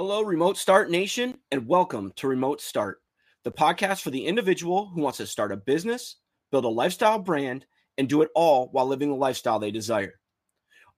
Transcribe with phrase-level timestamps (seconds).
[0.00, 3.02] Hello, Remote Start Nation, and welcome to Remote Start,
[3.42, 6.18] the podcast for the individual who wants to start a business,
[6.52, 10.20] build a lifestyle brand, and do it all while living the lifestyle they desire.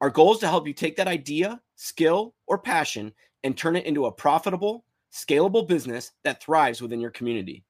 [0.03, 3.87] Our goal is to help you take that idea, skill, or passion and turn it
[3.87, 7.65] into a profitable, scalable business that thrives within your community.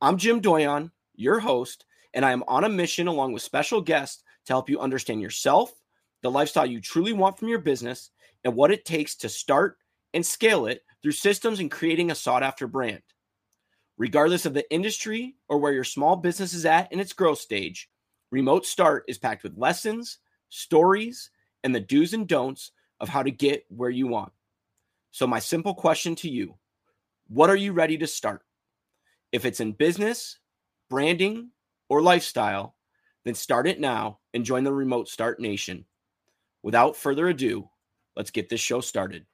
[0.00, 1.84] I'm Jim Doyon, your host,
[2.14, 5.74] and I am on a mission along with special guests to help you understand yourself,
[6.22, 8.08] the lifestyle you truly want from your business,
[8.42, 9.76] and what it takes to start
[10.16, 13.02] and scale it through systems and creating a sought after brand.
[13.98, 17.90] Regardless of the industry or where your small business is at in its growth stage,
[18.30, 20.18] Remote Start is packed with lessons,
[20.48, 21.30] stories,
[21.64, 24.32] and the do's and don'ts of how to get where you want.
[25.10, 26.54] So, my simple question to you
[27.28, 28.40] what are you ready to start?
[29.32, 30.38] If it's in business,
[30.88, 31.50] branding,
[31.90, 32.74] or lifestyle,
[33.26, 35.84] then start it now and join the Remote Start Nation.
[36.62, 37.68] Without further ado,
[38.16, 39.26] let's get this show started.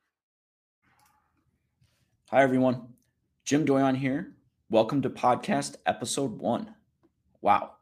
[2.34, 2.88] Hi, everyone.
[3.44, 4.32] Jim Doyon here.
[4.70, 6.74] Welcome to podcast episode one.
[7.42, 7.72] Wow.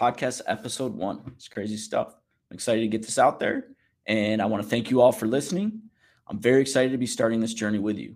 [0.00, 1.22] Podcast episode one.
[1.34, 2.14] It's crazy stuff.
[2.48, 3.66] I'm excited to get this out there.
[4.06, 5.82] And I want to thank you all for listening.
[6.28, 8.14] I'm very excited to be starting this journey with you.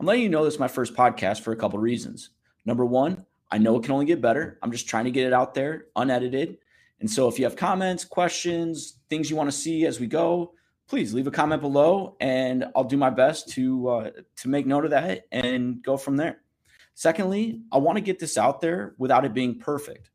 [0.00, 2.30] I'm letting you know this is my first podcast for a couple of reasons.
[2.64, 4.58] Number one, I know it can only get better.
[4.64, 6.58] I'm just trying to get it out there unedited.
[6.98, 10.54] And so if you have comments, questions, things you want to see as we go,
[10.88, 14.84] please leave a comment below and I'll do my best to uh, to make note
[14.84, 16.40] of that and go from there.
[16.94, 20.10] Secondly, I want to get this out there without it being perfect.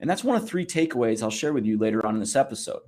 [0.00, 2.80] And that's one of three takeaways I'll share with you later on in this episode.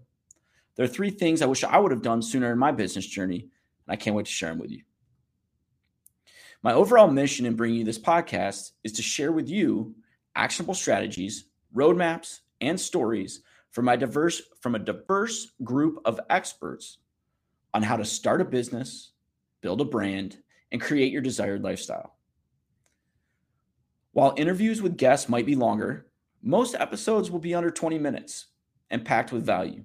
[0.76, 3.40] There are three things I wish I would have done sooner in my business journey,
[3.40, 4.82] and I can't wait to share them with you.
[6.62, 9.94] My overall mission in bringing you this podcast is to share with you
[10.34, 11.44] actionable strategies,
[11.76, 16.98] roadmaps, and stories from my diverse from a diverse group of experts
[17.74, 19.10] on how to start a business,
[19.60, 20.38] build a brand,
[20.72, 22.16] and create your desired lifestyle.
[24.12, 26.06] While interviews with guests might be longer,
[26.40, 28.46] most episodes will be under 20 minutes
[28.90, 29.82] and packed with value.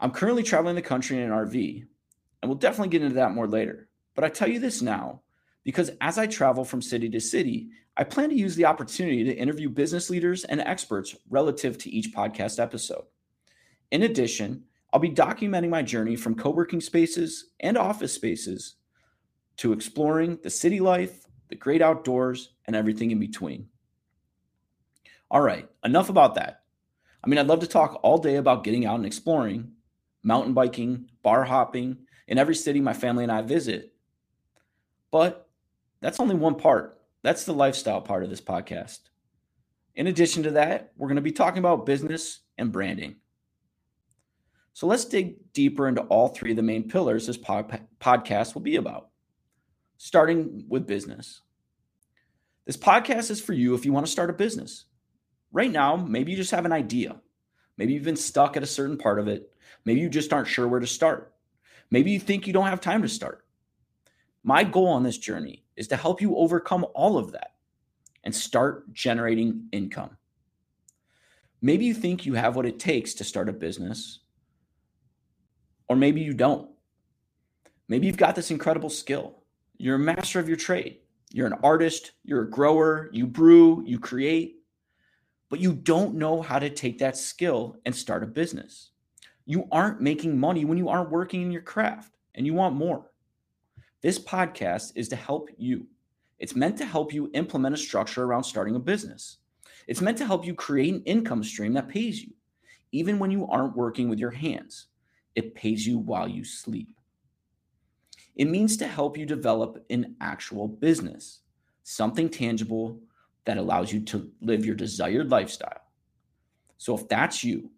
[0.00, 1.84] I'm currently traveling the country in an RV,
[2.40, 3.88] and we'll definitely get into that more later.
[4.14, 5.20] But I tell you this now
[5.64, 9.34] because as I travel from city to city, I plan to use the opportunity to
[9.36, 13.04] interview business leaders and experts relative to each podcast episode.
[13.90, 18.76] In addition, I'll be documenting my journey from co working spaces and office spaces
[19.58, 23.68] to exploring the city life, the great outdoors, and everything in between.
[25.30, 26.62] All right, enough about that.
[27.22, 29.72] I mean, I'd love to talk all day about getting out and exploring,
[30.22, 33.92] mountain biking, bar hopping in every city my family and I visit.
[35.10, 35.48] But
[36.00, 37.00] that's only one part.
[37.22, 39.00] That's the lifestyle part of this podcast.
[39.94, 43.16] In addition to that, we're going to be talking about business and branding.
[44.80, 48.62] So let's dig deeper into all three of the main pillars this pod- podcast will
[48.62, 49.10] be about.
[49.98, 51.42] Starting with business.
[52.64, 54.86] This podcast is for you if you want to start a business.
[55.52, 57.20] Right now, maybe you just have an idea.
[57.76, 59.52] Maybe you've been stuck at a certain part of it.
[59.84, 61.34] Maybe you just aren't sure where to start.
[61.90, 63.44] Maybe you think you don't have time to start.
[64.44, 67.50] My goal on this journey is to help you overcome all of that
[68.24, 70.16] and start generating income.
[71.60, 74.20] Maybe you think you have what it takes to start a business,
[75.90, 76.70] or maybe you don't.
[77.88, 79.42] Maybe you've got this incredible skill.
[79.76, 80.98] You're a master of your trade.
[81.32, 84.60] You're an artist, you're a grower, you brew, you create,
[85.48, 88.90] but you don't know how to take that skill and start a business.
[89.46, 93.10] You aren't making money when you aren't working in your craft and you want more.
[94.00, 95.88] This podcast is to help you.
[96.38, 99.38] It's meant to help you implement a structure around starting a business.
[99.88, 102.30] It's meant to help you create an income stream that pays you,
[102.92, 104.86] even when you aren't working with your hands.
[105.34, 107.00] It pays you while you sleep.
[108.36, 111.40] It means to help you develop an actual business,
[111.82, 113.00] something tangible
[113.44, 115.82] that allows you to live your desired lifestyle.
[116.78, 117.70] So, if that's you,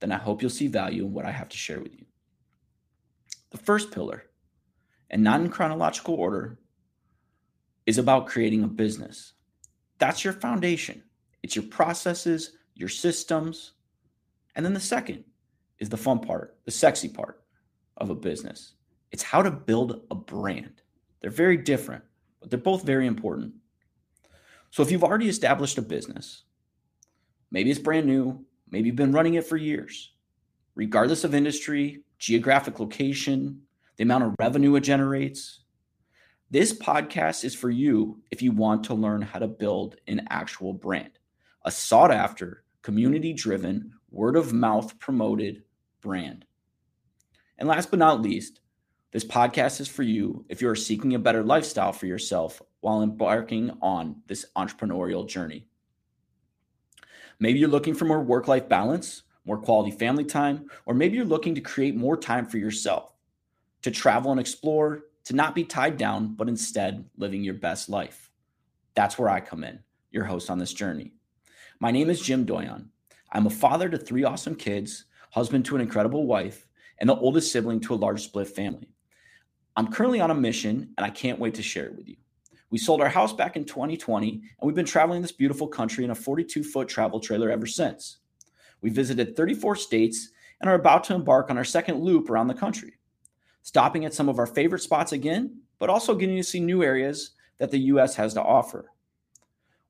[0.00, 2.04] then I hope you'll see value in what I have to share with you.
[3.50, 4.24] The first pillar,
[5.10, 6.58] and not in chronological order,
[7.86, 9.32] is about creating a business.
[9.98, 11.04] That's your foundation,
[11.42, 13.72] it's your processes, your systems.
[14.54, 15.24] And then the second
[15.82, 17.42] is the fun part, the sexy part
[17.96, 18.74] of a business.
[19.10, 20.80] It's how to build a brand.
[21.20, 22.04] They're very different,
[22.40, 23.54] but they're both very important.
[24.70, 26.44] So if you've already established a business,
[27.50, 30.12] maybe it's brand new, maybe you've been running it for years,
[30.76, 33.62] regardless of industry, geographic location,
[33.96, 35.64] the amount of revenue it generates,
[36.52, 40.74] this podcast is for you if you want to learn how to build an actual
[40.74, 41.18] brand,
[41.64, 45.64] a sought after, community driven, word of mouth promoted
[46.02, 46.44] brand.
[47.56, 48.60] And last but not least,
[49.12, 53.02] This podcast is for you if you are seeking a better lifestyle for yourself while
[53.02, 55.66] embarking on this entrepreneurial journey.
[57.38, 61.26] Maybe you're looking for more work life balance, more quality family time, or maybe you're
[61.26, 63.12] looking to create more time for yourself,
[63.82, 68.30] to travel and explore, to not be tied down, but instead living your best life.
[68.94, 71.12] That's where I come in, your host on this journey.
[71.80, 72.88] My name is Jim Doyon.
[73.30, 76.68] I'm a father to three awesome kids, husband to an incredible wife,
[76.98, 78.88] and the oldest sibling to a large split family.
[79.76, 82.16] I'm currently on a mission and I can't wait to share it with you.
[82.70, 86.10] We sold our house back in 2020 and we've been traveling this beautiful country in
[86.10, 88.18] a 42 foot travel trailer ever since.
[88.82, 90.30] We visited 34 states
[90.60, 92.98] and are about to embark on our second loop around the country,
[93.62, 97.30] stopping at some of our favorite spots again, but also getting to see new areas
[97.56, 98.90] that the US has to offer.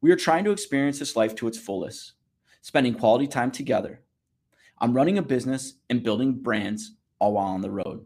[0.00, 2.12] We are trying to experience this life to its fullest,
[2.60, 4.00] spending quality time together.
[4.82, 8.05] I'm running a business and building brands all while on the road.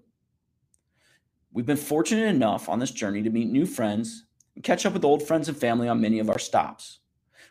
[1.50, 5.02] We've been fortunate enough on this journey to meet new friends and catch up with
[5.02, 6.98] old friends and family on many of our stops.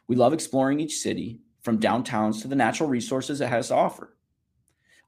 [0.08, 4.16] We love exploring each city, from downtowns to the natural resources it has to offer.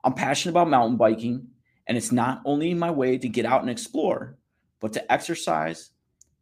[0.03, 1.49] I'm passionate about mountain biking,
[1.85, 4.39] and it's not only my way to get out and explore,
[4.79, 5.91] but to exercise,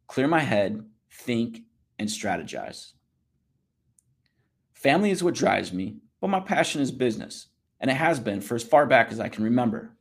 [0.06, 0.82] clear my head,
[1.12, 1.58] think,
[1.98, 2.92] and strategize.
[4.72, 7.48] Family is what drives me, but my passion is business,
[7.80, 9.92] and it has been for as far back as I can remember.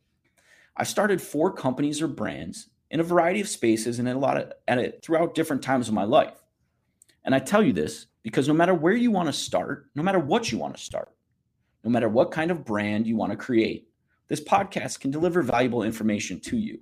[0.77, 4.37] I've started four companies or brands in a variety of spaces and in a lot
[4.37, 6.43] of at it throughout different times of my life.
[7.23, 10.19] And I tell you this because no matter where you want to start, no matter
[10.19, 11.11] what you want to start,
[11.83, 13.87] no matter what kind of brand you want to create,
[14.27, 16.79] this podcast can deliver valuable information to you.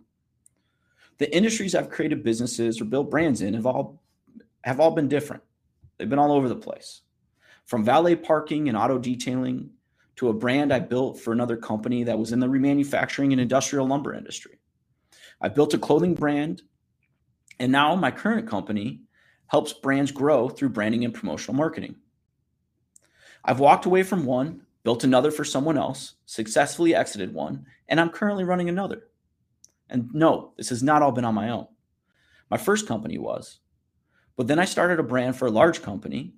[1.18, 4.01] The industries I've created businesses or built brands in have all
[4.63, 5.44] have all been different.
[5.98, 7.01] They've been all over the place.
[7.66, 9.72] From valet parking and auto detailing
[10.15, 13.88] to a brand I built for another company that was in the remanufacturing and industrial
[13.88, 14.60] lumber industry.
[15.42, 16.62] I built a clothing brand,
[17.60, 19.01] and now my current company
[19.48, 21.95] helps brands grow through branding and promotional marketing.
[23.44, 28.10] I've walked away from one, built another for someone else, successfully exited one, and I'm
[28.10, 29.04] currently running another.
[29.89, 31.68] And no, this has not all been on my own.
[32.50, 33.60] My first company was,
[34.36, 36.33] but then I started a brand for a large company.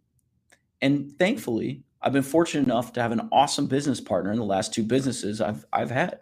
[0.81, 4.73] And thankfully, I've been fortunate enough to have an awesome business partner in the last
[4.73, 6.19] two businesses I've I've had.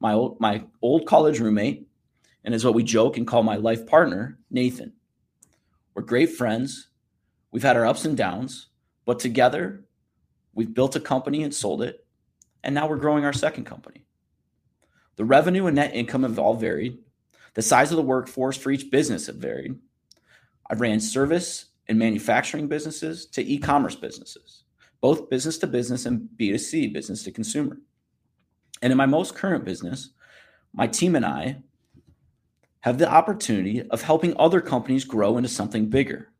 [0.00, 1.88] My old my old college roommate,
[2.44, 4.92] and is what we joke and call my life partner, Nathan.
[5.94, 6.88] We're great friends.
[7.50, 8.68] We've had our ups and downs,
[9.04, 9.84] but together
[10.54, 12.06] we've built a company and sold it,
[12.64, 14.04] and now we're growing our second company.
[15.16, 16.98] The revenue and net income have all varied.
[17.54, 19.78] The size of the workforce for each business have varied.
[20.70, 24.61] I've ran service and manufacturing businesses to e-commerce businesses
[25.02, 27.78] both business to business and B2C, business to consumer.
[28.80, 30.10] And in my most current business,
[30.72, 31.58] my team and I
[32.80, 36.32] have the opportunity of helping other companies grow into something bigger,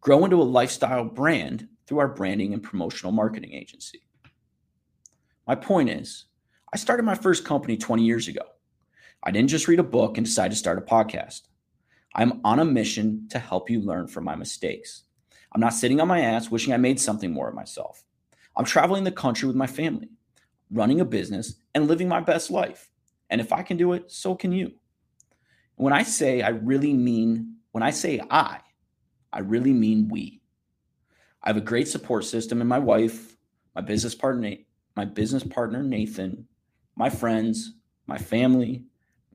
[0.00, 4.02] grow into a lifestyle brand through our branding and promotional marketing agency.
[5.46, 6.26] My point is,
[6.72, 8.42] I started my first company 20 years ago.
[9.22, 11.48] I didn't just read a book and decide to start a podcast.
[12.14, 15.04] I'm on a mission to help you learn from my mistakes.
[15.58, 18.04] I'm not sitting on my ass wishing I made something more of myself.
[18.54, 20.08] I'm traveling the country with my family,
[20.70, 22.88] running a business, and living my best life.
[23.28, 24.74] And if I can do it, so can you.
[25.74, 28.60] When I say I really mean, when I say I,
[29.32, 30.42] I really mean we.
[31.42, 33.36] I have a great support system in my wife,
[33.74, 34.54] my business partner,
[34.94, 36.46] my business partner Nathan,
[36.94, 37.74] my friends,
[38.06, 38.84] my family,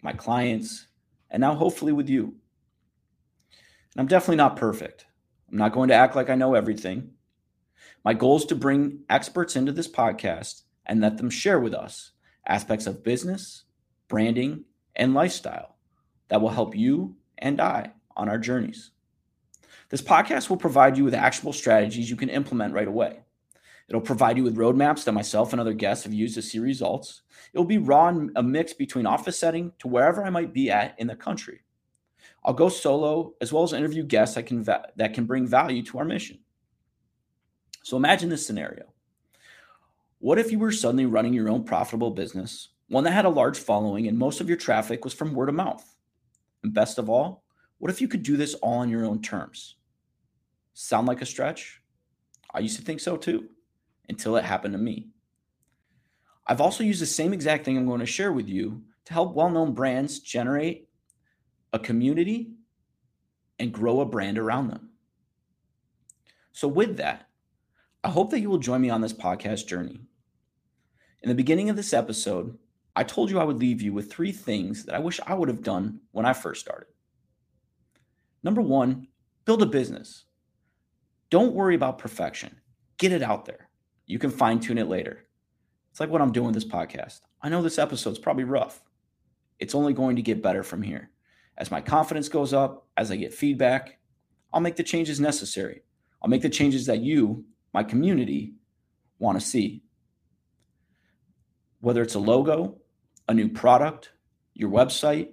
[0.02, 0.88] my clients,
[1.30, 2.24] and now hopefully with you.
[2.24, 5.06] And I'm definitely not perfect.
[5.54, 7.12] I'm not going to act like I know everything.
[8.04, 12.14] My goal is to bring experts into this podcast and let them share with us
[12.48, 13.66] aspects of business,
[14.08, 15.76] branding, and lifestyle
[16.30, 18.90] that will help you and I on our journeys.
[19.90, 23.20] This podcast will provide you with actionable strategies you can implement right away.
[23.88, 27.22] It'll provide you with roadmaps that myself and other guests have used to see results.
[27.54, 30.72] It will be raw and a mix between office setting to wherever I might be
[30.72, 31.60] at in the country.
[32.46, 35.84] I'll go solo as well as interview guests that can va- that can bring value
[35.84, 36.40] to our mission.
[37.84, 38.86] So imagine this scenario.
[40.20, 43.60] What if you were suddenly running your own profitable business, one that had a large
[43.60, 45.84] following and most of your traffic was from word of mouth?
[46.64, 47.44] And best of all,
[47.78, 49.76] what if you could do this all on your own terms?
[50.74, 51.82] Sound like a stretch?
[52.54, 53.50] I used to think so too,
[54.08, 55.10] until it happened to me.
[56.48, 59.34] I've also used the same exact thing I'm going to share with you to help
[59.34, 60.88] well known brands generate
[61.74, 62.54] a community
[63.60, 64.90] and grow a brand around them.
[66.52, 67.28] So, with that,
[68.04, 70.02] I hope that you will join me on this podcast journey.
[71.22, 72.58] In the beginning of this episode,
[72.96, 75.50] I told you I would leave you with three things that I wish I would
[75.50, 76.88] have done when I first started.
[78.44, 79.08] Number one,
[79.46, 80.26] build a business.
[81.30, 82.60] Don't worry about perfection,
[82.98, 83.70] get it out there.
[84.06, 85.26] You can fine tune it later.
[85.90, 87.22] It's like what I'm doing with this podcast.
[87.42, 88.82] I know this episode's probably rough.
[89.60, 91.10] It's only going to get better from here.
[91.58, 94.00] As my confidence goes up, as I get feedback,
[94.52, 95.84] I'll make the changes necessary.
[96.22, 98.54] I'll make the changes that you, my community,
[99.20, 99.84] want to see.
[101.80, 102.78] Whether it's a logo,
[103.28, 104.12] a new product,
[104.54, 105.30] your website,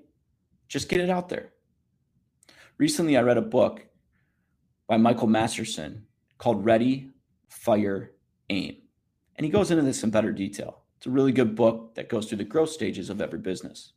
[0.69, 1.53] just get it out there.
[2.79, 3.87] Recently, I read a book
[4.89, 6.07] by Michael Masterson
[6.39, 7.11] called Ready,
[7.49, 8.13] Fire,
[8.49, 8.77] Aim.
[9.37, 10.83] And he goes into this in better detail.
[10.97, 13.93] It's a really good book that goes through the growth stages of every business.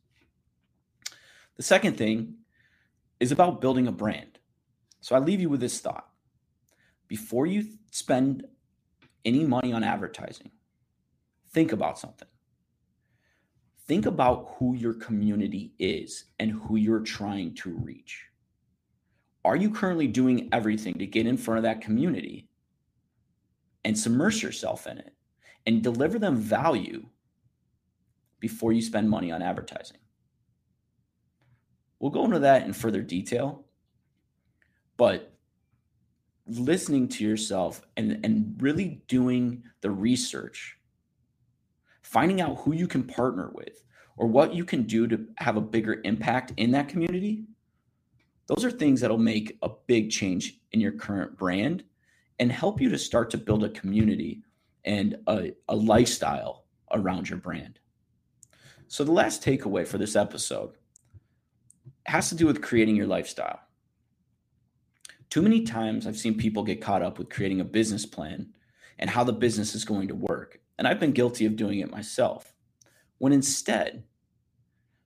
[1.56, 2.34] The second thing
[3.20, 4.38] is about building a brand.
[5.00, 6.08] So I leave you with this thought.
[7.08, 8.46] Before you spend
[9.24, 10.50] any money on advertising,
[11.50, 12.28] think about something.
[13.86, 18.26] Think about who your community is and who you're trying to reach.
[19.44, 22.48] Are you currently doing everything to get in front of that community
[23.84, 25.12] and submerge yourself in it
[25.66, 27.06] and deliver them value
[28.40, 29.98] before you spend money on advertising?
[32.04, 33.64] We'll go into that in further detail,
[34.98, 35.32] but
[36.46, 40.76] listening to yourself and, and really doing the research,
[42.02, 43.82] finding out who you can partner with
[44.18, 47.46] or what you can do to have a bigger impact in that community,
[48.48, 51.84] those are things that'll make a big change in your current brand
[52.38, 54.42] and help you to start to build a community
[54.84, 57.78] and a, a lifestyle around your brand.
[58.88, 60.74] So, the last takeaway for this episode
[62.06, 63.60] has to do with creating your lifestyle.
[65.30, 68.52] Too many times I've seen people get caught up with creating a business plan
[68.98, 70.60] and how the business is going to work.
[70.78, 72.54] And I've been guilty of doing it myself.
[73.18, 74.04] When instead,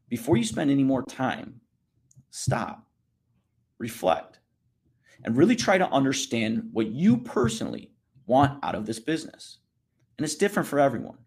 [0.09, 1.61] before you spend any more time,
[2.31, 2.87] stop,
[3.79, 4.41] reflect,
[5.25, 7.91] and really try to understand what you personally
[8.27, 9.59] want out of this business.
[10.17, 11.19] And it's different for everyone.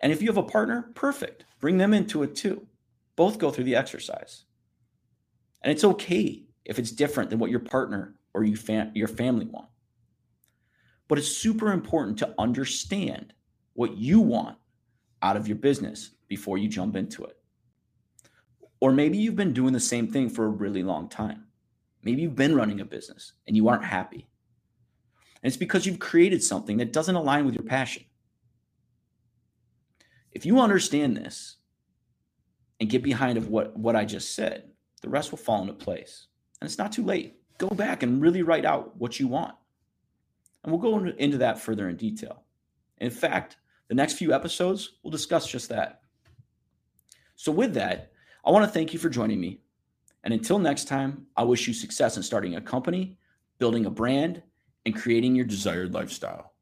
[0.00, 1.44] And if you have a partner, perfect.
[1.60, 2.66] Bring them into it too.
[3.16, 4.44] Both go through the exercise.
[5.62, 9.46] And it's okay if it's different than what your partner or you fam- your family
[9.46, 9.68] want.
[11.08, 13.32] But it's super important to understand
[13.72, 14.58] what you want
[15.22, 17.36] out of your business before you jump into it.
[18.80, 21.44] Or maybe you've been doing the same thing for a really long time.
[22.02, 24.28] Maybe you've been running a business and you aren't happy.
[25.42, 28.04] And it's because you've created something that doesn't align with your passion.
[30.32, 31.56] If you understand this
[32.78, 36.26] and get behind of what, what I just said, the rest will fall into place.
[36.60, 37.36] And it's not too late.
[37.58, 39.54] Go back and really write out what you want.
[40.62, 42.42] And we'll go into that further in detail.
[42.98, 43.56] In fact,
[43.88, 46.00] the next few episodes, we'll discuss just that.
[47.36, 48.12] So, with that,
[48.44, 49.60] I want to thank you for joining me.
[50.24, 53.16] And until next time, I wish you success in starting a company,
[53.58, 54.42] building a brand,
[54.84, 56.52] and creating your desired lifestyle.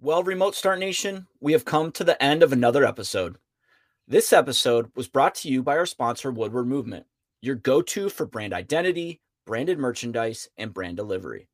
[0.00, 3.36] Well, Remote Start Nation, we have come to the end of another episode.
[4.08, 7.06] This episode was brought to you by our sponsor, Woodward Movement,
[7.40, 11.48] your go to for brand identity, branded merchandise, and brand delivery.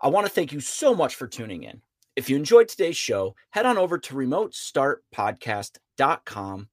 [0.00, 1.82] I want to thank you so much for tuning in.
[2.16, 6.68] If you enjoyed today's show, head on over to remotestartpodcast.com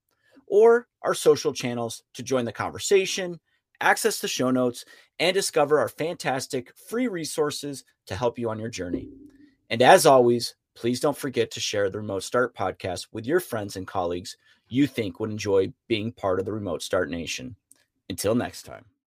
[0.47, 3.41] or our social channels to join the conversation,
[3.81, 4.85] access the show notes,
[5.19, 9.09] and discover our fantastic free resources to help you on your journey.
[9.69, 13.75] And as always, please don't forget to share the Remote Start podcast with your friends
[13.75, 14.37] and colleagues
[14.69, 17.55] you think would enjoy being part of the Remote Start Nation.
[18.09, 18.85] Until next time.